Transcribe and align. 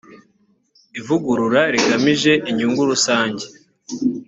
ivugurura 0.99 1.61
rigamije 1.73 2.33
inyungu 2.49 2.81
rusange 2.89 3.45